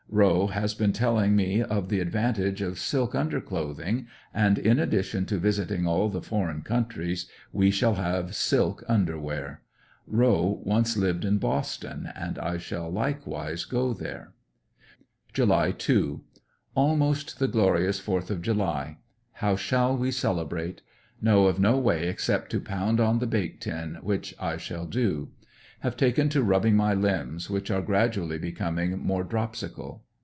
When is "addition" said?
4.77-5.25